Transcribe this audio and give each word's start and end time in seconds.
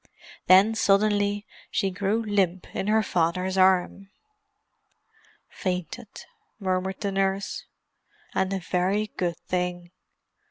Then, 0.47 0.73
suddenly, 0.73 1.45
she 1.69 1.91
grew 1.91 2.23
limp 2.25 2.65
in 2.75 2.87
her 2.87 3.03
father's 3.03 3.55
arm. 3.55 4.09
"Fainted," 5.47 6.25
murmured 6.59 7.01
the 7.01 7.11
nurse. 7.11 7.65
"And 8.33 8.51
a 8.51 8.57
very 8.59 9.11
good 9.15 9.37
thing." 9.41 9.91